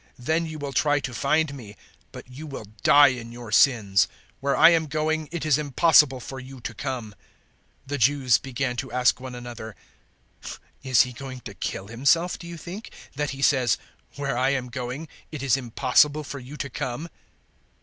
Then 0.17 0.47
you 0.47 0.57
will 0.57 0.73
try 0.73 0.99
to 0.99 1.13
find 1.13 1.53
me, 1.53 1.75
but 2.11 2.27
you 2.27 2.47
will 2.47 2.65
die 2.81 3.09
in 3.09 3.31
your 3.31 3.51
sins. 3.51 4.07
Where 4.39 4.57
I 4.57 4.69
am 4.71 4.87
going, 4.87 5.29
it 5.31 5.45
is 5.45 5.59
impossible 5.59 6.19
for 6.19 6.39
you 6.39 6.59
to 6.59 6.73
come." 6.73 7.13
008:022 7.83 7.87
The 7.87 7.97
Jews 7.99 8.37
began 8.39 8.75
to 8.77 8.91
ask 8.91 9.19
one 9.19 9.35
another, 9.35 9.75
"Is 10.81 11.03
he 11.03 11.13
going 11.13 11.41
to 11.41 11.53
kill 11.53 11.85
himself, 11.87 12.39
do 12.39 12.47
you 12.47 12.57
think, 12.57 12.89
that 13.13 13.29
he 13.29 13.43
says, 13.43 13.77
`Where 14.15 14.35
I 14.35 14.49
am 14.49 14.69
going, 14.69 15.07
it 15.31 15.43
is 15.43 15.55
impossible 15.55 16.23
for 16.23 16.39
you 16.39 16.57
to 16.57 16.69
come'?" 16.71 17.07